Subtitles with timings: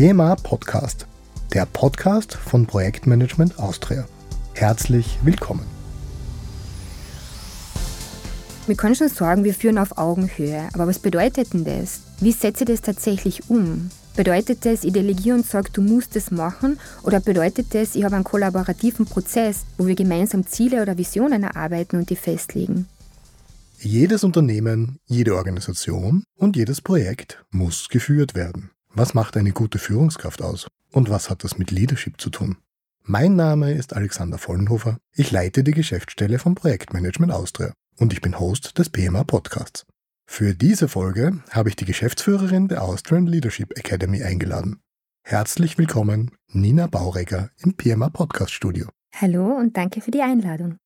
[0.00, 1.06] PMA Podcast,
[1.52, 4.08] der Podcast von Projektmanagement Austria.
[4.54, 5.66] Herzlich willkommen.
[8.66, 10.70] Wir können schon sagen, wir führen auf Augenhöhe.
[10.72, 12.00] Aber was bedeutet denn das?
[12.18, 13.90] Wie setze ich das tatsächlich um?
[14.16, 16.80] Bedeutet das, ich delegiere und sage, du musst es machen?
[17.02, 21.98] Oder bedeutet das, ich habe einen kollaborativen Prozess, wo wir gemeinsam Ziele oder Visionen erarbeiten
[21.98, 22.86] und die festlegen?
[23.78, 28.70] Jedes Unternehmen, jede Organisation und jedes Projekt muss geführt werden.
[28.92, 30.66] Was macht eine gute Führungskraft aus?
[30.90, 32.56] Und was hat das mit Leadership zu tun?
[33.04, 34.98] Mein Name ist Alexander Vollenhofer.
[35.14, 39.86] Ich leite die Geschäftsstelle vom Projektmanagement Austria und ich bin Host des PMA Podcasts.
[40.26, 44.80] Für diese Folge habe ich die Geschäftsführerin der Austrian Leadership Academy eingeladen.
[45.22, 48.88] Herzlich willkommen, Nina Bauregger im PMA Podcast Studio.
[49.14, 50.78] Hallo und danke für die Einladung.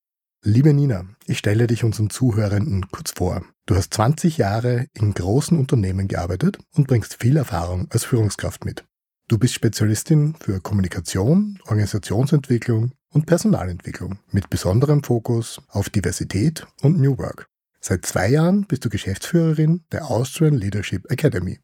[0.46, 3.42] Liebe Nina, ich stelle dich unseren Zuhörenden kurz vor.
[3.64, 8.84] Du hast 20 Jahre in großen Unternehmen gearbeitet und bringst viel Erfahrung als Führungskraft mit.
[9.26, 17.16] Du bist Spezialistin für Kommunikation, Organisationsentwicklung und Personalentwicklung mit besonderem Fokus auf Diversität und New
[17.16, 17.48] Work.
[17.80, 21.58] Seit zwei Jahren bist du Geschäftsführerin der Austrian Leadership Academy.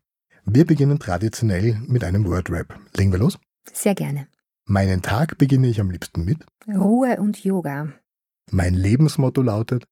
[0.47, 2.81] Wir beginnen traditionell mit einem Word-Rap.
[2.97, 3.39] Legen wir los?
[3.75, 4.27] Sehr gerne.
[4.65, 7.93] Meinen Tag beginne ich am liebsten mit Ruhe und Yoga.
[8.51, 9.85] Mein Lebensmotto lautet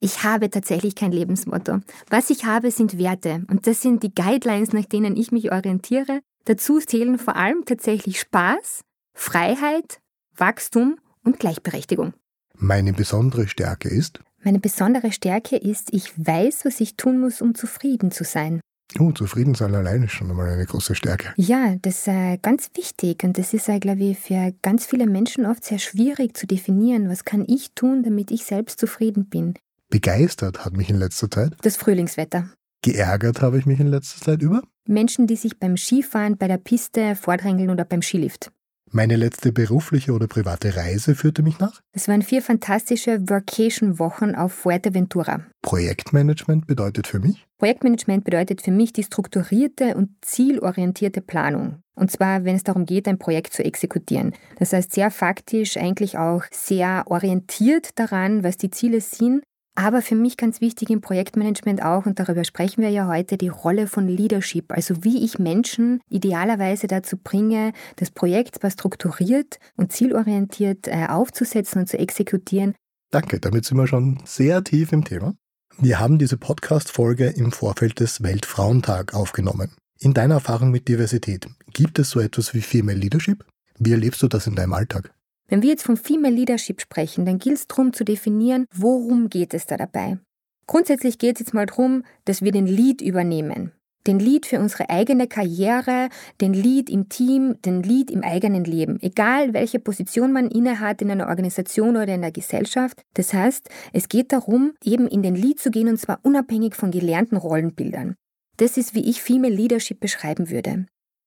[0.00, 1.80] Ich habe tatsächlich kein Lebensmotto.
[2.10, 3.44] Was ich habe, sind Werte.
[3.50, 6.20] Und das sind die Guidelines, nach denen ich mich orientiere.
[6.44, 8.82] Dazu zählen vor allem tatsächlich Spaß,
[9.14, 10.00] Freiheit,
[10.36, 12.14] Wachstum und Gleichberechtigung.
[12.54, 17.54] Meine besondere Stärke ist Meine besondere Stärke ist, ich weiß, was ich tun muss, um
[17.54, 18.60] zufrieden zu sein.
[18.98, 21.34] Oh, zufrieden sein alleine ist schon einmal eine große Stärke.
[21.36, 25.06] Ja, das ist äh, ganz wichtig und das ist, äh, glaube ich, für ganz viele
[25.06, 27.08] Menschen oft sehr schwierig zu definieren.
[27.08, 29.54] Was kann ich tun, damit ich selbst zufrieden bin?
[29.90, 31.56] Begeistert hat mich in letzter Zeit.
[31.62, 32.50] Das Frühlingswetter.
[32.82, 34.62] Geärgert habe ich mich in letzter Zeit über.
[34.86, 38.52] Menschen, die sich beim Skifahren, bei der Piste vordrängeln oder beim Skilift.
[38.92, 41.80] Meine letzte berufliche oder private Reise führte mich nach.
[41.92, 45.40] Es waren vier fantastische Vacation-Wochen auf Fuerteventura.
[45.62, 51.80] Projektmanagement bedeutet für mich Projektmanagement bedeutet für mich die strukturierte und zielorientierte Planung.
[51.94, 54.34] Und zwar, wenn es darum geht, ein Projekt zu exekutieren.
[54.58, 59.42] Das heißt, sehr faktisch, eigentlich auch sehr orientiert daran, was die Ziele sind,
[59.76, 63.48] aber für mich ganz wichtig im Projektmanagement auch, und darüber sprechen wir ja heute, die
[63.48, 64.72] Rolle von Leadership.
[64.72, 71.82] Also wie ich Menschen idealerweise dazu bringe, das Projekt zwar strukturiert und zielorientiert äh, aufzusetzen
[71.82, 72.74] und zu exekutieren.
[73.10, 75.34] Danke, damit sind wir schon sehr tief im Thema.
[75.78, 79.76] Wir haben diese Podcast-Folge im Vorfeld des Weltfrauentag aufgenommen.
[80.00, 83.44] In deiner Erfahrung mit Diversität, gibt es so etwas wie Female Leadership?
[83.78, 85.12] Wie erlebst du das in deinem Alltag?
[85.48, 89.54] Wenn wir jetzt von Female Leadership sprechen, dann gilt es darum zu definieren, worum geht
[89.54, 90.18] es da dabei.
[90.66, 93.72] Grundsätzlich geht es jetzt mal darum, dass wir den Lead übernehmen.
[94.06, 96.08] Den Lead für unsere eigene Karriere,
[96.40, 98.98] den Lead im Team, den Lead im eigenen Leben.
[99.00, 103.02] Egal, welche Position man innehat in einer Organisation oder in der Gesellschaft.
[103.14, 106.90] Das heißt, es geht darum, eben in den Lead zu gehen und zwar unabhängig von
[106.92, 108.14] gelernten Rollenbildern.
[108.58, 110.86] Das ist, wie ich Female Leadership beschreiben würde.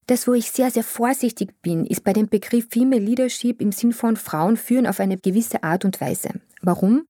[0.09, 3.93] Das, wo ich sehr, sehr vorsichtig bin, ist bei dem Begriff Female Leadership im Sinn
[3.93, 6.29] von Frauen führen auf eine gewisse Art und Weise.
[6.63, 7.05] Warum?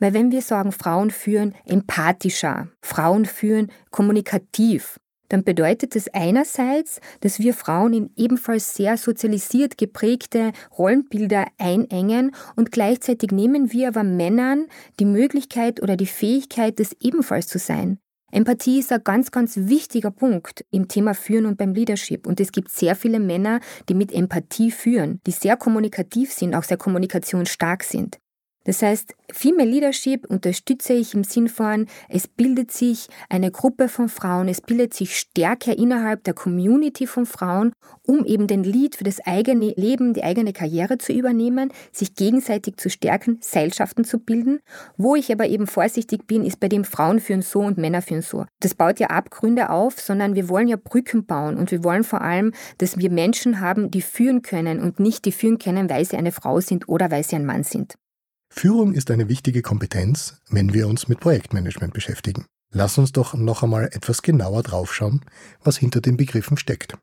[0.00, 7.38] Weil wenn wir sagen, Frauen führen empathischer, Frauen führen kommunikativ, dann bedeutet das einerseits, dass
[7.38, 14.66] wir Frauen in ebenfalls sehr sozialisiert geprägte Rollenbilder einengen und gleichzeitig nehmen wir aber Männern
[14.98, 18.00] die Möglichkeit oder die Fähigkeit, das ebenfalls zu sein.
[18.32, 22.26] Empathie ist ein ganz, ganz wichtiger Punkt im Thema Führen und beim Leadership.
[22.26, 26.64] Und es gibt sehr viele Männer, die mit Empathie führen, die sehr kommunikativ sind, auch
[26.64, 28.18] sehr kommunikationsstark sind.
[28.64, 34.10] Das heißt, Female Leadership unterstütze ich im Sinn von, es bildet sich eine Gruppe von
[34.10, 37.72] Frauen, es bildet sich Stärke innerhalb der Community von Frauen,
[38.02, 42.76] um eben den Lead für das eigene Leben, die eigene Karriere zu übernehmen, sich gegenseitig
[42.76, 44.60] zu stärken, Seilschaften zu bilden.
[44.98, 48.22] Wo ich aber eben vorsichtig bin, ist bei dem Frauen führen so und Männer führen
[48.22, 48.44] so.
[48.60, 52.20] Das baut ja Abgründe auf, sondern wir wollen ja Brücken bauen und wir wollen vor
[52.20, 56.18] allem, dass wir Menschen haben, die führen können und nicht die führen können, weil sie
[56.18, 57.94] eine Frau sind oder weil sie ein Mann sind.
[58.52, 62.46] Führung ist eine wichtige Kompetenz, wenn wir uns mit Projektmanagement beschäftigen.
[62.72, 65.24] Lass uns doch noch einmal etwas genauer draufschauen,
[65.62, 66.98] was hinter den Begriffen steckt.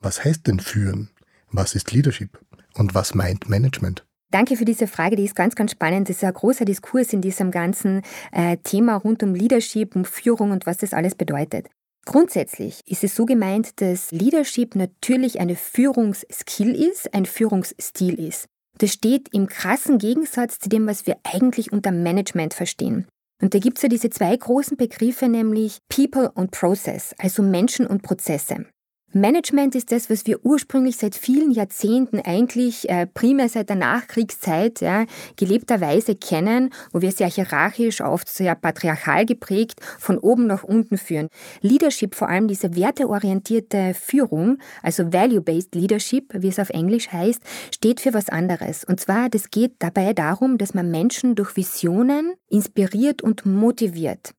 [0.00, 1.10] Was heißt denn führen?
[1.50, 2.38] Was ist Leadership?
[2.74, 4.06] Und was meint Management?
[4.30, 6.08] Danke für diese Frage, die ist ganz, ganz spannend.
[6.08, 10.52] Das ist ein großer Diskurs in diesem ganzen äh, Thema rund um Leadership, um Führung
[10.52, 11.68] und was das alles bedeutet.
[12.06, 18.48] Grundsätzlich ist es so gemeint, dass Leadership natürlich eine Führungsskill ist, ein Führungsstil ist.
[18.80, 23.06] Das steht im krassen Gegensatz zu dem, was wir eigentlich unter Management verstehen.
[23.42, 27.86] Und da gibt es ja diese zwei großen Begriffe, nämlich People und Process, also Menschen
[27.86, 28.64] und Prozesse.
[29.12, 34.80] Management ist das, was wir ursprünglich seit vielen Jahrzehnten eigentlich äh, primär seit der Nachkriegszeit
[34.80, 35.04] ja,
[35.36, 41.28] gelebterweise kennen, wo wir sehr hierarchisch, oft sehr patriarchal geprägt, von oben nach unten führen.
[41.60, 47.42] Leadership, vor allem diese werteorientierte Führung, also Value-Based Leadership, wie es auf Englisch heißt,
[47.74, 48.84] steht für was anderes.
[48.84, 54.34] Und zwar, das geht dabei darum, dass man Menschen durch Visionen inspiriert und motiviert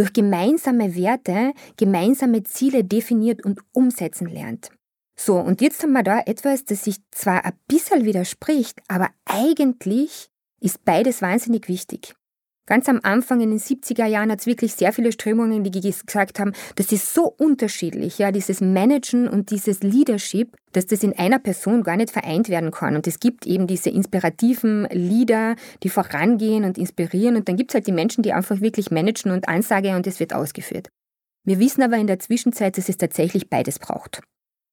[0.00, 4.70] durch gemeinsame Werte gemeinsame Ziele definiert und umsetzen lernt.
[5.14, 10.30] So, und jetzt haben wir da etwas, das sich zwar ein bisschen widerspricht, aber eigentlich
[10.58, 12.14] ist beides wahnsinnig wichtig.
[12.70, 16.38] Ganz am Anfang in den 70er Jahren hat es wirklich sehr viele Strömungen, die gesagt
[16.38, 21.40] haben, das ist so unterschiedlich, ja, dieses Managen und dieses Leadership, dass das in einer
[21.40, 22.94] Person gar nicht vereint werden kann.
[22.94, 27.34] Und es gibt eben diese inspirativen Leader, die vorangehen und inspirieren.
[27.34, 30.20] Und dann gibt es halt die Menschen, die einfach wirklich managen und Ansage und es
[30.20, 30.90] wird ausgeführt.
[31.42, 34.22] Wir wissen aber in der Zwischenzeit, dass es tatsächlich beides braucht.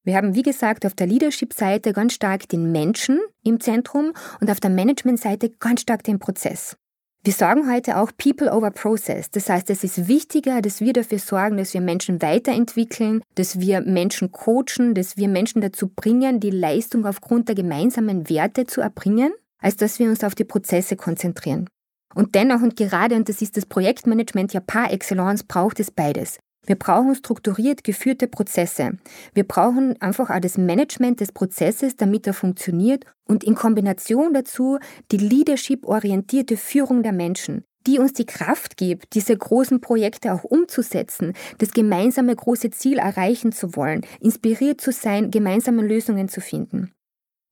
[0.03, 4.59] Wir haben, wie gesagt, auf der Leadership-Seite ganz stark den Menschen im Zentrum und auf
[4.59, 6.77] der Management-Seite ganz stark den Prozess.
[7.23, 9.29] Wir sagen heute auch People over Process.
[9.29, 13.81] Das heißt, es ist wichtiger, dass wir dafür sorgen, dass wir Menschen weiterentwickeln, dass wir
[13.81, 19.33] Menschen coachen, dass wir Menschen dazu bringen, die Leistung aufgrund der gemeinsamen Werte zu erbringen,
[19.59, 21.67] als dass wir uns auf die Prozesse konzentrieren.
[22.15, 26.39] Und dennoch und gerade, und das ist das Projektmanagement ja par excellence, braucht es beides.
[26.67, 28.99] Wir brauchen strukturiert geführte Prozesse.
[29.33, 34.77] Wir brauchen einfach auch das Management des Prozesses, damit er funktioniert und in Kombination dazu
[35.11, 41.33] die leadership-orientierte Führung der Menschen, die uns die Kraft gibt, diese großen Projekte auch umzusetzen,
[41.57, 46.91] das gemeinsame große Ziel erreichen zu wollen, inspiriert zu sein, gemeinsame Lösungen zu finden.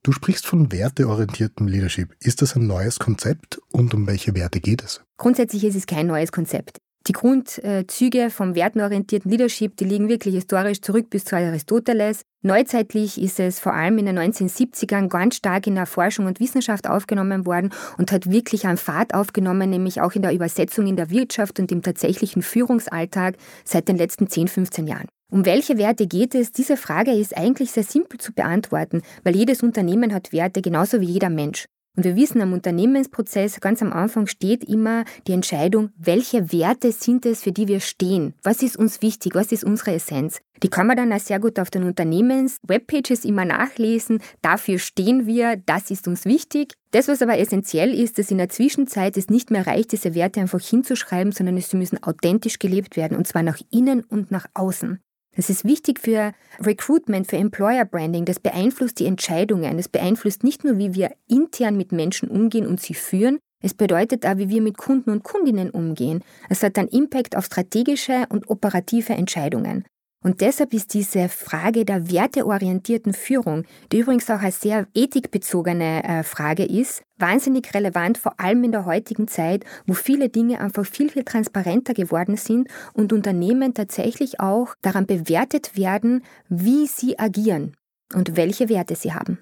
[0.03, 2.15] Du sprichst von werteorientiertem Leadership.
[2.19, 5.01] Ist das ein neues Konzept und um welche Werte geht es?
[5.17, 6.77] Grundsätzlich ist es kein neues Konzept.
[7.07, 12.21] Die Grundzüge vom wertenorientierten Leadership, die liegen wirklich historisch zurück bis zu Aristoteles.
[12.41, 16.87] Neuzeitlich ist es vor allem in den 1970ern ganz stark in der Forschung und Wissenschaft
[16.89, 21.11] aufgenommen worden und hat wirklich an Fahrt aufgenommen, nämlich auch in der Übersetzung in der
[21.11, 25.07] Wirtschaft und im tatsächlichen Führungsalltag seit den letzten 10, 15 Jahren.
[25.31, 26.51] Um welche Werte geht es?
[26.51, 31.05] Diese Frage ist eigentlich sehr simpel zu beantworten, weil jedes Unternehmen hat Werte, genauso wie
[31.05, 31.65] jeder Mensch.
[31.95, 37.25] Und wir wissen, am Unternehmensprozess ganz am Anfang steht immer die Entscheidung, welche Werte sind
[37.25, 38.33] es, für die wir stehen?
[38.43, 39.35] Was ist uns wichtig?
[39.35, 40.41] Was ist unsere Essenz?
[40.63, 44.21] Die kann man dann auch sehr gut auf den Unternehmens-Webpages immer nachlesen.
[44.41, 46.73] Dafür stehen wir, das ist uns wichtig.
[46.91, 50.39] Das, was aber essentiell ist, dass in der Zwischenzeit es nicht mehr reicht, diese Werte
[50.39, 54.99] einfach hinzuschreiben, sondern sie müssen authentisch gelebt werden, und zwar nach innen und nach außen.
[55.35, 58.25] Das ist wichtig für Recruitment, für Employer Branding.
[58.25, 59.77] Das beeinflusst die Entscheidungen.
[59.77, 64.27] Das beeinflusst nicht nur, wie wir intern mit Menschen umgehen und sie führen, es bedeutet
[64.27, 66.23] auch, wie wir mit Kunden und Kundinnen umgehen.
[66.49, 69.85] Es hat einen Impact auf strategische und operative Entscheidungen.
[70.25, 76.23] Und deshalb ist diese Frage der werteorientierten Führung, die übrigens auch eine sehr ethikbezogene äh,
[76.23, 81.11] Frage ist, wahnsinnig relevant, vor allem in der heutigen Zeit, wo viele Dinge einfach viel,
[81.11, 87.75] viel transparenter geworden sind und Unternehmen tatsächlich auch daran bewertet werden, wie sie agieren
[88.11, 89.37] und welche Werte sie haben.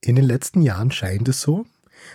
[0.00, 1.66] In den letzten Jahren scheint es so,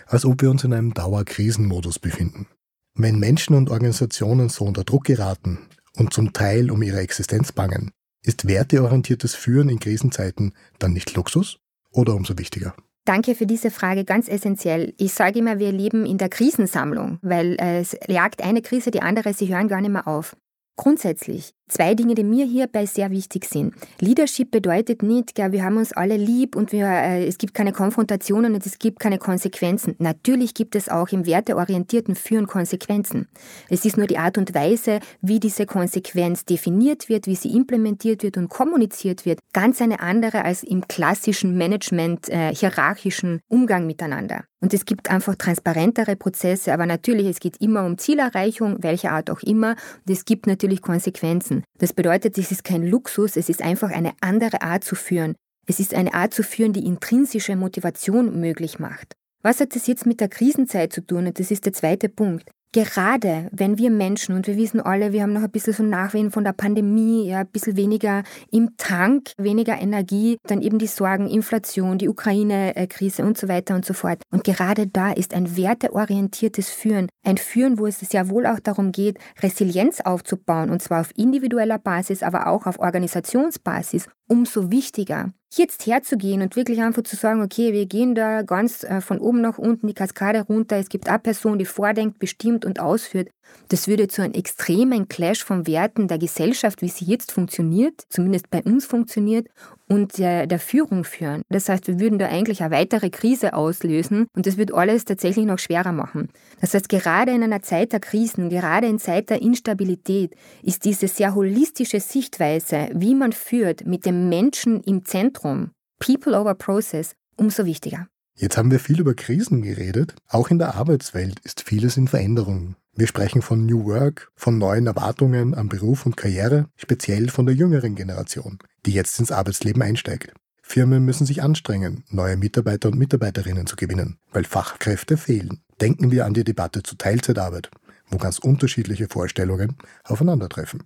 [0.06, 2.48] als ob wir uns in einem Dauerkrisenmodus befinden.
[2.94, 5.60] Wenn Menschen und Organisationen so unter Druck geraten
[5.96, 7.92] und zum Teil um ihre Existenz bangen,
[8.22, 11.58] ist werteorientiertes Führen in Krisenzeiten dann nicht Luxus
[11.90, 12.74] oder umso wichtiger?
[13.04, 14.94] Danke für diese Frage, ganz essentiell.
[14.98, 19.02] Ich sage immer, wir leben in der Krisensammlung, weil äh, es jagt eine Krise die
[19.02, 20.36] andere, sie hören gar nicht mehr auf.
[20.76, 23.74] Grundsätzlich zwei Dinge, die mir hierbei sehr wichtig sind.
[24.00, 27.72] Leadership bedeutet nicht, gell, wir haben uns alle lieb und wir, äh, es gibt keine
[27.72, 29.94] Konfrontationen und es gibt keine Konsequenzen.
[29.98, 33.28] Natürlich gibt es auch im werteorientierten Führen Konsequenzen.
[33.68, 38.22] Es ist nur die Art und Weise, wie diese Konsequenz definiert wird, wie sie implementiert
[38.22, 44.44] wird und kommuniziert wird, ganz eine andere als im klassischen Management, äh, hierarchischen Umgang miteinander.
[44.60, 49.30] Und es gibt einfach transparentere Prozesse, aber natürlich, es geht immer um Zielerreichung, welcher Art
[49.30, 49.70] auch immer.
[50.06, 51.59] Und es gibt natürlich Konsequenzen.
[51.78, 55.34] Das bedeutet, es ist kein Luxus, es ist einfach eine andere Art zu führen.
[55.66, 59.14] Es ist eine Art zu führen, die intrinsische Motivation möglich macht.
[59.42, 61.26] Was hat das jetzt mit der Krisenzeit zu tun?
[61.26, 62.50] Und das ist der zweite Punkt.
[62.72, 66.30] Gerade wenn wir Menschen, und wir wissen alle, wir haben noch ein bisschen so Nachwehen
[66.30, 68.22] von der Pandemie, ja, ein bisschen weniger
[68.52, 73.84] im Tank, weniger Energie, dann eben die Sorgen, Inflation, die Ukraine-Krise und so weiter und
[73.84, 74.22] so fort.
[74.30, 78.92] Und gerade da ist ein werteorientiertes Führen, ein Führen, wo es sehr wohl auch darum
[78.92, 85.32] geht, Resilienz aufzubauen, und zwar auf individueller Basis, aber auch auf Organisationsbasis, umso wichtiger.
[85.52, 89.40] jetzt herzugehen und wirklich einfach zu sagen, okay, wir gehen da ganz äh, von oben
[89.40, 93.30] nach unten die Kaskade runter, es gibt eine Person, die vordenkt, bestimmt und ausführt,
[93.68, 98.50] das würde zu einem extremen Clash von Werten der Gesellschaft, wie sie jetzt funktioniert, zumindest
[98.50, 99.46] bei uns funktioniert,
[99.88, 101.42] und der, der Führung führen.
[101.48, 105.46] Das heißt, wir würden da eigentlich eine weitere Krise auslösen und das wird alles tatsächlich
[105.46, 106.28] noch schwerer machen.
[106.60, 111.08] Das heißt, gerade in einer Zeit der Krisen, gerade in Zeit der Instabilität, ist diese
[111.08, 117.64] sehr holistische Sichtweise, wie man führt, mit dem Menschen im Zentrum, People over Process, umso
[117.64, 118.06] wichtiger.
[118.36, 120.14] Jetzt haben wir viel über Krisen geredet.
[120.28, 122.76] Auch in der Arbeitswelt ist vieles in Veränderung.
[122.94, 127.54] Wir sprechen von New Work, von neuen Erwartungen an Beruf und Karriere, speziell von der
[127.54, 130.32] jüngeren Generation, die jetzt ins Arbeitsleben einsteigt.
[130.60, 135.62] Firmen müssen sich anstrengen, neue Mitarbeiter und Mitarbeiterinnen zu gewinnen, weil Fachkräfte fehlen.
[135.80, 137.70] Denken wir an die Debatte zur Teilzeitarbeit,
[138.08, 140.82] wo ganz unterschiedliche Vorstellungen aufeinandertreffen.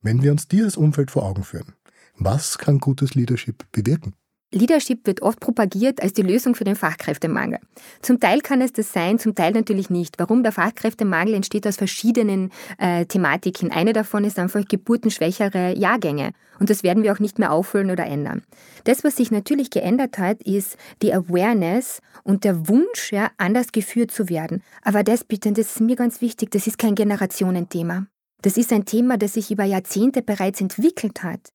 [0.00, 1.74] Wenn wir uns dieses Umfeld vor Augen führen,
[2.16, 4.14] was kann gutes Leadership bewirken?
[4.50, 7.58] Leadership wird oft propagiert als die Lösung für den Fachkräftemangel.
[8.00, 10.18] Zum Teil kann es das sein, zum Teil natürlich nicht.
[10.18, 13.70] Warum der Fachkräftemangel entsteht aus verschiedenen äh, Thematiken.
[13.70, 16.30] Eine davon ist einfach geburtenschwächere Jahrgänge.
[16.58, 18.42] Und das werden wir auch nicht mehr auffüllen oder ändern.
[18.84, 24.10] Das, was sich natürlich geändert hat, ist die Awareness und der Wunsch, ja, anders geführt
[24.10, 24.62] zu werden.
[24.82, 28.06] Aber das bitte, das ist mir ganz wichtig, das ist kein Generationenthema.
[28.40, 31.52] Das ist ein Thema, das sich über Jahrzehnte bereits entwickelt hat.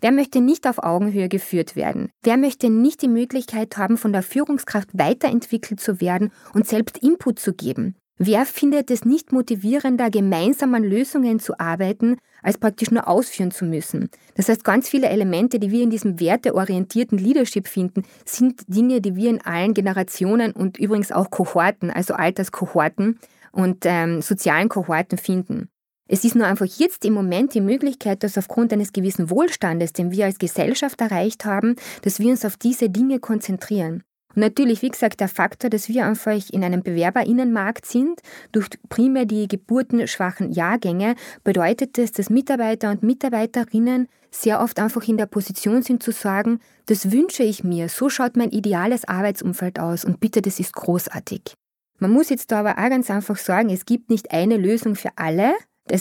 [0.00, 2.10] Wer möchte nicht auf Augenhöhe geführt werden?
[2.22, 7.38] Wer möchte nicht die Möglichkeit haben, von der Führungskraft weiterentwickelt zu werden und selbst Input
[7.38, 7.96] zu geben?
[8.20, 13.64] Wer findet es nicht motivierender, gemeinsam an Lösungen zu arbeiten, als praktisch nur ausführen zu
[13.64, 14.10] müssen?
[14.34, 19.14] Das heißt, ganz viele Elemente, die wir in diesem werteorientierten Leadership finden, sind Dinge, die
[19.14, 23.20] wir in allen Generationen und übrigens auch Kohorten, also Alterskohorten
[23.52, 25.68] und ähm, sozialen Kohorten finden.
[26.10, 30.10] Es ist nur einfach jetzt im Moment die Möglichkeit, dass aufgrund eines gewissen Wohlstandes, den
[30.10, 34.02] wir als Gesellschaft erreicht haben, dass wir uns auf diese Dinge konzentrieren.
[34.34, 38.20] Und natürlich, wie gesagt, der Faktor, dass wir einfach in einem Bewerberinnenmarkt sind,
[38.52, 45.16] durch primär die geburtenschwachen Jahrgänge, bedeutet es, dass Mitarbeiter und Mitarbeiterinnen sehr oft einfach in
[45.18, 50.04] der Position sind zu sagen, das wünsche ich mir, so schaut mein ideales Arbeitsumfeld aus
[50.04, 51.54] und bitte, das ist großartig.
[51.98, 55.10] Man muss jetzt da aber auch ganz einfach sagen, es gibt nicht eine Lösung für
[55.16, 55.54] alle,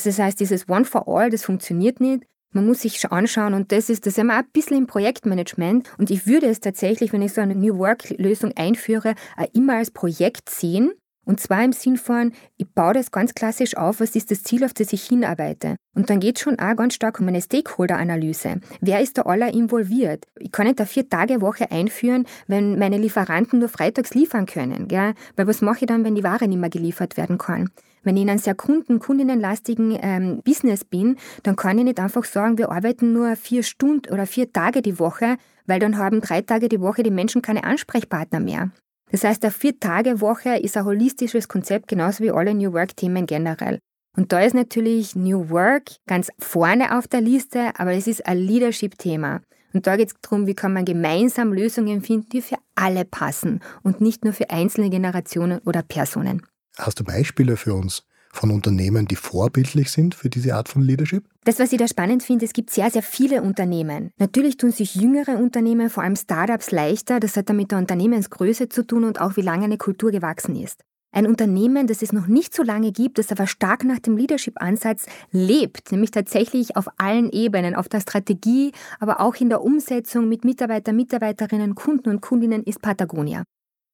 [0.05, 2.23] das heißt, dieses One for All, das funktioniert nicht.
[2.53, 5.89] Man muss sich anschauen und das ist das immer ein bisschen im Projektmanagement.
[5.97, 9.15] Und ich würde es tatsächlich, wenn ich so eine New Work-Lösung einführe,
[9.53, 10.93] immer als Projekt sehen
[11.27, 14.63] und zwar im Sinn von, ich baue das ganz klassisch auf, was ist das Ziel,
[14.63, 15.75] auf das ich hinarbeite.
[15.93, 18.61] Und dann geht es schon auch ganz stark um eine Stakeholder-Analyse.
[18.79, 20.25] Wer ist da aller involviert?
[20.39, 24.87] Ich kann nicht eine Vier-Tage-Woche einführen, wenn meine Lieferanten nur freitags liefern können.
[24.87, 25.15] Gell?
[25.35, 27.71] Weil was mache ich dann, wenn die Ware nicht mehr geliefert werden kann?
[28.03, 32.23] Wenn ich in einem sehr kunden-, kundinnenlastigen ähm, Business bin, dann kann ich nicht einfach
[32.23, 36.41] sagen, wir arbeiten nur vier Stunden oder vier Tage die Woche, weil dann haben drei
[36.41, 38.71] Tage die Woche die Menschen keine Ansprechpartner mehr.
[39.11, 43.79] Das heißt, eine Vier-Tage-Woche ist ein holistisches Konzept, genauso wie alle New Work-Themen generell.
[44.15, 48.39] Und da ist natürlich New Work ganz vorne auf der Liste, aber es ist ein
[48.39, 49.41] Leadership-Thema.
[49.73, 53.61] Und da geht es darum, wie kann man gemeinsam Lösungen finden, die für alle passen
[53.83, 56.45] und nicht nur für einzelne Generationen oder Personen.
[56.77, 58.06] Hast du Beispiele für uns?
[58.31, 61.23] Von Unternehmen, die vorbildlich sind für diese Art von Leadership?
[61.43, 64.11] Das, was ich da spannend finde, es gibt sehr, sehr viele Unternehmen.
[64.17, 67.19] Natürlich tun sich jüngere Unternehmen, vor allem Startups, leichter.
[67.19, 70.55] Das hat dann mit der Unternehmensgröße zu tun und auch wie lange eine Kultur gewachsen
[70.55, 70.81] ist.
[71.11, 75.05] Ein Unternehmen, das es noch nicht so lange gibt, das aber stark nach dem Leadership-Ansatz
[75.31, 80.43] lebt, nämlich tatsächlich auf allen Ebenen, auf der Strategie, aber auch in der Umsetzung mit
[80.43, 83.43] Mitarbeiter, Mitarbeiterinnen, Kunden und Kundinnen, ist Patagonia.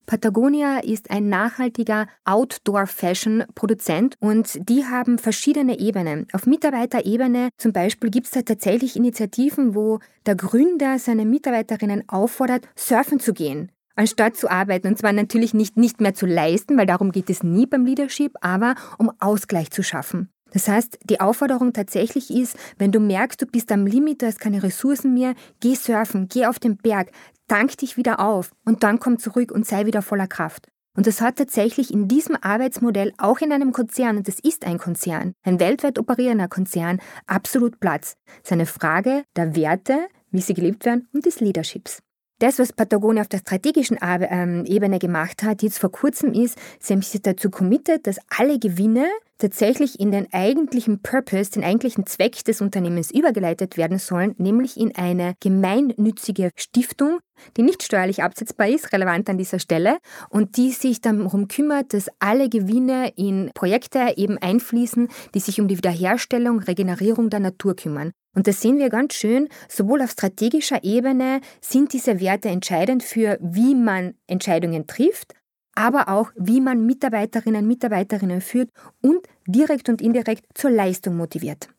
[0.05, 6.27] Patagonia ist ein nachhaltiger Outdoor-Fashion-Produzent und die haben verschiedene Ebenen.
[6.33, 12.67] Auf Mitarbeiterebene zum Beispiel gibt es da tatsächlich Initiativen, wo der Gründer seine Mitarbeiterinnen auffordert,
[12.75, 14.87] surfen zu gehen anstatt zu arbeiten.
[14.87, 18.33] Und zwar natürlich nicht, nicht mehr zu leisten, weil darum geht es nie beim Leadership,
[18.41, 20.29] aber um Ausgleich zu schaffen.
[20.53, 24.39] Das heißt, die Aufforderung tatsächlich ist, wenn du merkst, du bist am Limit, du hast
[24.39, 27.11] keine Ressourcen mehr, geh surfen, geh auf den Berg,
[27.47, 30.69] tank dich wieder auf und dann komm zurück und sei wieder voller Kraft.
[30.95, 34.77] Und das hat tatsächlich in diesem Arbeitsmodell auch in einem Konzern, und das ist ein
[34.77, 38.15] Konzern, ein weltweit operierender Konzern, absolut Platz.
[38.43, 42.03] Es ist eine Frage der Werte, wie sie gelebt werden und des Leaderships.
[42.39, 46.93] Das, was Patagonia auf der strategischen ähm, Ebene gemacht hat, jetzt vor kurzem ist, sie
[46.93, 49.07] haben sich dazu committed, dass alle Gewinne
[49.37, 54.95] tatsächlich in den eigentlichen Purpose, den eigentlichen Zweck des Unternehmens übergeleitet werden sollen, nämlich in
[54.95, 57.19] eine gemeinnützige Stiftung,
[57.57, 59.97] die nicht steuerlich absetzbar ist, relevant an dieser Stelle,
[60.29, 65.67] und die sich darum kümmert, dass alle Gewinne in Projekte eben einfließen, die sich um
[65.67, 68.11] die Wiederherstellung, Regenerierung der Natur kümmern.
[68.35, 73.37] Und das sehen wir ganz schön, sowohl auf strategischer Ebene sind diese Werte entscheidend für,
[73.41, 75.33] wie man Entscheidungen trifft,
[75.75, 78.69] aber auch, wie man Mitarbeiterinnen und Mitarbeiterinnen führt
[79.01, 81.69] und direkt und indirekt zur Leistung motiviert.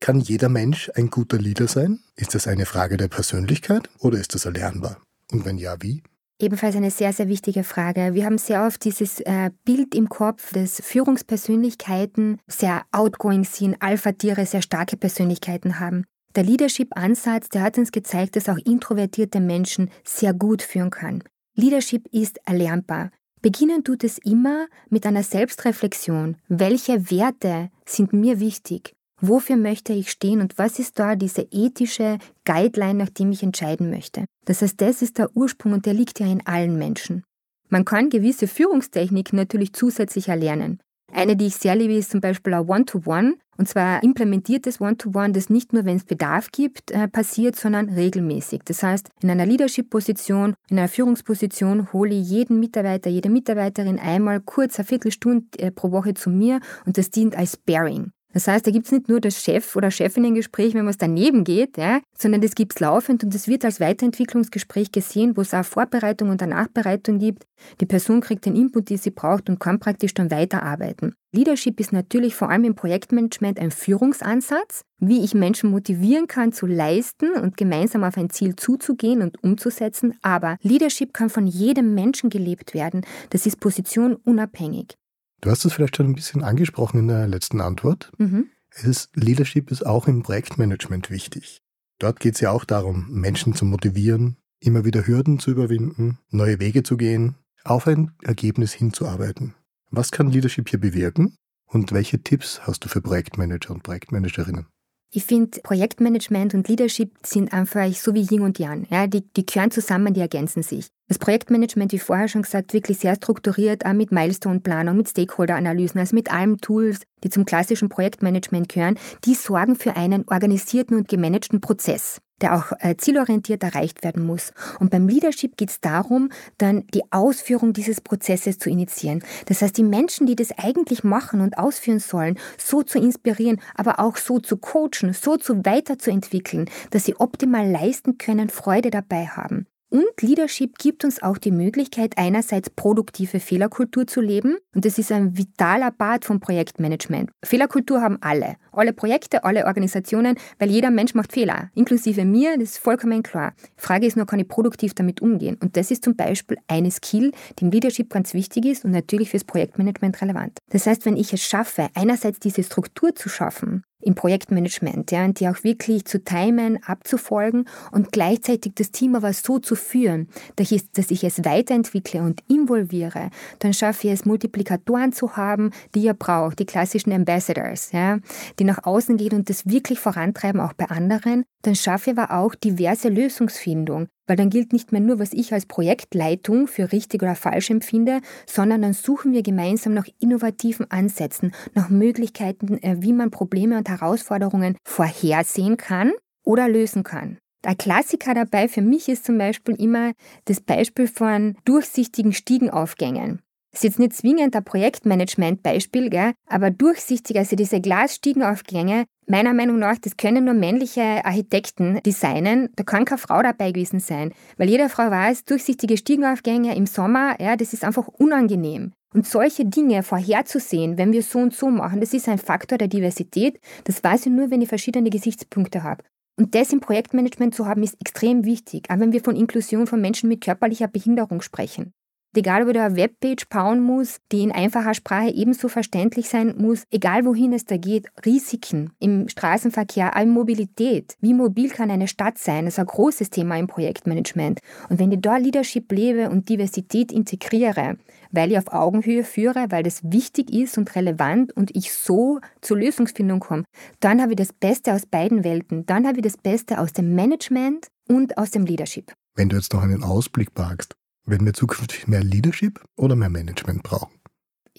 [0.00, 2.00] Kann jeder Mensch ein guter Leader sein?
[2.14, 4.98] Ist das eine Frage der Persönlichkeit oder ist das erlernbar?
[5.32, 6.02] Und wenn ja, wie?
[6.40, 8.14] Ebenfalls eine sehr, sehr wichtige Frage.
[8.14, 14.46] Wir haben sehr oft dieses äh, Bild im Kopf, dass Führungspersönlichkeiten sehr outgoing sind, Alpha-Tiere
[14.46, 16.04] sehr starke Persönlichkeiten haben.
[16.36, 21.24] Der Leadership-Ansatz, der hat uns gezeigt, dass auch introvertierte Menschen sehr gut führen können.
[21.56, 23.10] Leadership ist erlernbar.
[23.40, 26.36] Beginnen tut es immer mit einer Selbstreflexion.
[26.48, 28.94] Welche Werte sind mir wichtig?
[29.20, 33.90] Wofür möchte ich stehen und was ist da diese ethische Guideline, nach dem ich entscheiden
[33.90, 34.24] möchte?
[34.44, 37.24] Das heißt, das ist der Ursprung und der liegt ja in allen Menschen.
[37.68, 40.80] Man kann gewisse Führungstechniken natürlich zusätzlich erlernen.
[41.12, 45.50] Eine, die ich sehr liebe, ist zum Beispiel ein One-to-One, und zwar implementiertes One-to-One, das
[45.50, 48.60] nicht nur, wenn es Bedarf gibt, äh, passiert, sondern regelmäßig.
[48.64, 54.40] Das heißt, in einer Leadership-Position, in einer Führungsposition hole ich jeden Mitarbeiter, jede Mitarbeiterin einmal
[54.40, 58.12] kurz eine Viertelstunde äh, pro Woche zu mir und das dient als Bearing.
[58.34, 61.78] Das heißt, da gibt es nicht nur das Chef- oder Chefinnengespräch, wenn was daneben geht,
[61.78, 65.64] ja, sondern das gibt es laufend und es wird als Weiterentwicklungsgespräch gesehen, wo es auch
[65.64, 67.44] Vorbereitung und eine Nachbereitung gibt.
[67.80, 71.14] Die Person kriegt den Input, den sie braucht und kann praktisch dann weiterarbeiten.
[71.32, 76.66] Leadership ist natürlich vor allem im Projektmanagement ein Führungsansatz, wie ich Menschen motivieren kann zu
[76.66, 80.14] leisten und gemeinsam auf ein Ziel zuzugehen und umzusetzen.
[80.22, 83.02] Aber Leadership kann von jedem Menschen gelebt werden.
[83.30, 84.96] Das ist positionunabhängig.
[85.40, 88.10] Du hast es vielleicht schon ein bisschen angesprochen in der letzten Antwort.
[88.18, 88.46] Mhm.
[88.70, 91.62] Es, Leadership ist auch im Projektmanagement wichtig.
[91.98, 96.60] Dort geht es ja auch darum, Menschen zu motivieren, immer wieder Hürden zu überwinden, neue
[96.60, 99.54] Wege zu gehen, auf ein Ergebnis hinzuarbeiten.
[99.90, 104.66] Was kann Leadership hier bewirken und welche Tipps hast du für Projektmanager und Projektmanagerinnen?
[105.10, 108.86] Ich finde, Projektmanagement und Leadership sind einfach so wie Yin und Yang.
[108.90, 110.88] Ja, die, die gehören zusammen, die ergänzen sich.
[111.08, 116.14] Das Projektmanagement, wie vorher schon gesagt, wirklich sehr strukturiert, auch mit Milestone-Planung, mit Stakeholder-Analysen, also
[116.14, 121.62] mit allen Tools, die zum klassischen Projektmanagement gehören, die sorgen für einen organisierten und gemanagten
[121.62, 124.52] Prozess der auch äh, zielorientiert erreicht werden muss.
[124.78, 129.22] Und beim Leadership geht es darum, dann die Ausführung dieses Prozesses zu initiieren.
[129.46, 134.00] Das heißt, die Menschen, die das eigentlich machen und ausführen sollen, so zu inspirieren, aber
[134.00, 139.66] auch so zu coachen, so zu weiterzuentwickeln, dass sie optimal leisten können, Freude dabei haben.
[139.90, 144.58] Und Leadership gibt uns auch die Möglichkeit, einerseits produktive Fehlerkultur zu leben.
[144.74, 147.30] Und das ist ein vitaler Part vom Projektmanagement.
[147.42, 148.56] Fehlerkultur haben alle.
[148.70, 151.70] Alle Projekte, alle Organisationen, weil jeder Mensch macht Fehler.
[151.74, 153.54] Inklusive mir, das ist vollkommen klar.
[153.76, 155.56] Frage ist nur, kann ich produktiv damit umgehen?
[155.62, 159.30] Und das ist zum Beispiel eine Skill, die im Leadership ganz wichtig ist und natürlich
[159.30, 160.58] fürs Projektmanagement relevant.
[160.68, 165.40] Das heißt, wenn ich es schaffe, einerseits diese Struktur zu schaffen, im Projektmanagement, ja, und
[165.40, 170.70] die auch wirklich zu timen, abzufolgen und gleichzeitig das Team aber so zu führen, dass
[170.70, 176.02] ich, dass ich es weiterentwickle und involviere, dann schaffe ich es, Multiplikatoren zu haben, die
[176.02, 178.18] ihr braucht, die klassischen Ambassadors, ja,
[178.58, 182.38] die nach außen gehen und das wirklich vorantreiben, auch bei anderen, dann schaffe ich aber
[182.38, 187.22] auch diverse Lösungsfindung, weil dann gilt nicht mehr nur, was ich als Projektleitung für richtig
[187.22, 193.12] oder falsch empfinde, sondern dann suchen wir gemeinsam nach innovativen Ansätzen, nach Möglichkeiten, äh, wie
[193.12, 196.12] man Probleme und Herausforderungen vorhersehen kann
[196.44, 197.38] oder lösen kann.
[197.64, 200.12] Der Klassiker dabei für mich ist zum Beispiel immer
[200.44, 203.40] das Beispiel von durchsichtigen Stiegenaufgängen.
[203.72, 209.98] Das ist jetzt nicht zwingend ein Projektmanagement-Beispiel, aber durchsichtig, also diese Glasstiegenaufgänge, meiner Meinung nach,
[209.98, 212.70] das können nur männliche Architekten designen.
[212.76, 214.32] Da kann keine Frau dabei gewesen sein.
[214.56, 218.92] Weil jede Frau weiß, durchsichtige Stiegenaufgänge im Sommer, ja, das ist einfach unangenehm.
[219.14, 222.88] Und solche Dinge vorherzusehen, wenn wir so und so machen, das ist ein Faktor der
[222.88, 223.58] Diversität.
[223.84, 226.04] Das weiß ich nur, wenn ich verschiedene Gesichtspunkte habe.
[226.38, 230.00] Und das im Projektmanagement zu haben, ist extrem wichtig, auch wenn wir von Inklusion von
[230.00, 231.92] Menschen mit körperlicher Behinderung sprechen.
[232.36, 236.84] Egal, wo du eine Webpage bauen musst, die in einfacher Sprache ebenso verständlich sein muss,
[236.90, 241.16] egal wohin es da geht, Risiken im Straßenverkehr, all Mobilität.
[241.20, 242.66] Wie mobil kann eine Stadt sein?
[242.66, 244.60] Das ist ein großes Thema im Projektmanagement.
[244.90, 247.96] Und wenn ich da Leadership lebe und Diversität integriere,
[248.30, 252.76] weil ich auf Augenhöhe führe, weil das wichtig ist und relevant und ich so zur
[252.76, 253.64] Lösungsfindung komme,
[254.00, 255.86] dann habe ich das Beste aus beiden Welten.
[255.86, 259.14] Dann habe ich das Beste aus dem Management und aus dem Leadership.
[259.34, 260.94] Wenn du jetzt noch einen Ausblick wagst,
[261.28, 264.18] werden wir zukünftig mehr Leadership oder mehr Management brauchen?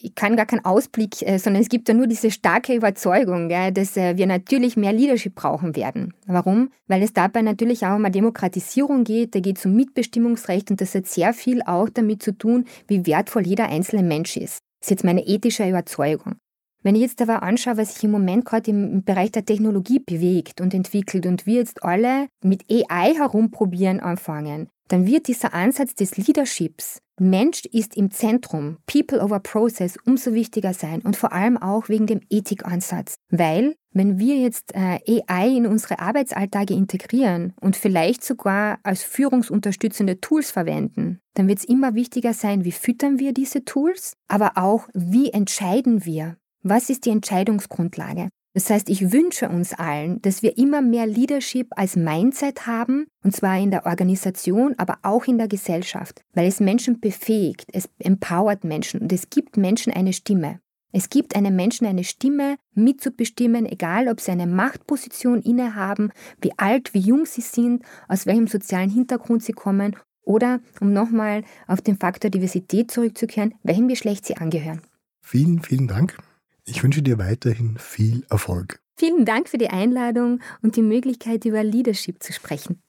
[0.02, 3.72] ich kann gar keinen Ausblick, äh, sondern es gibt da nur diese starke Überzeugung, ja,
[3.72, 6.14] dass äh, wir natürlich mehr Leadership brauchen werden.
[6.26, 6.72] Warum?
[6.88, 10.82] Weil es dabei natürlich auch um eine Demokratisierung geht, da geht es um Mitbestimmungsrecht und
[10.82, 14.60] das hat sehr viel auch damit zu tun, wie wertvoll jeder einzelne Mensch ist.
[14.80, 16.36] Das ist jetzt meine ethische Überzeugung.
[16.82, 20.62] Wenn ich jetzt aber anschaue, was sich im Moment gerade im Bereich der Technologie bewegt
[20.62, 26.18] und entwickelt und wir jetzt alle mit AI herumprobieren anfangen, dann wird dieser Ansatz des
[26.18, 31.90] Leaderships, Mensch ist im Zentrum, People over Process, umso wichtiger sein und vor allem auch
[31.90, 33.16] wegen dem Ethikansatz.
[33.30, 40.22] Weil, wenn wir jetzt äh, AI in unsere Arbeitsalltage integrieren und vielleicht sogar als führungsunterstützende
[40.22, 44.88] Tools verwenden, dann wird es immer wichtiger sein, wie füttern wir diese Tools, aber auch,
[44.94, 46.38] wie entscheiden wir.
[46.62, 48.30] Was ist die Entscheidungsgrundlage?
[48.60, 53.34] Das heißt, ich wünsche uns allen, dass wir immer mehr Leadership als Mindset haben, und
[53.34, 58.66] zwar in der Organisation, aber auch in der Gesellschaft, weil es Menschen befähigt, es empowert
[58.66, 60.60] Menschen und es gibt Menschen eine Stimme.
[60.92, 66.94] Es gibt einem Menschen eine Stimme, mitzubestimmen, egal ob sie eine Machtposition innehaben, wie alt,
[66.94, 69.96] wie jung sie sind, aus welchem sozialen Hintergrund sie kommen
[70.26, 74.82] oder, um nochmal auf den Faktor Diversität zurückzukehren, welchem Geschlecht sie angehören.
[75.22, 76.18] Vielen, vielen Dank.
[76.66, 78.80] Ich wünsche dir weiterhin viel Erfolg.
[78.98, 82.82] Vielen Dank für die Einladung und die Möglichkeit, über Leadership zu sprechen.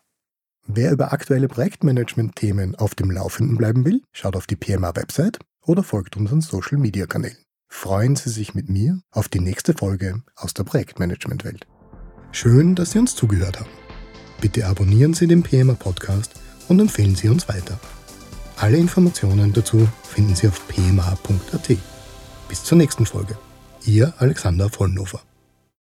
[0.66, 6.16] Wer über aktuelle Projektmanagement-Themen auf dem Laufenden bleiben will, schaut auf die PMA-Website oder folgt
[6.16, 7.38] unseren Social-Media-Kanälen.
[7.68, 11.66] Freuen Sie sich mit mir auf die nächste Folge aus der Projektmanagement-Welt.
[12.32, 13.70] Schön, dass Sie uns zugehört haben.
[14.40, 16.34] Bitte abonnieren Sie den PMA-Podcast
[16.68, 17.78] und empfehlen Sie uns weiter.
[18.56, 21.76] Alle Informationen dazu finden Sie auf pma.at.
[22.48, 23.38] Bis zur nächsten Folge.
[23.86, 25.20] Ihr Alexander Vollnofer.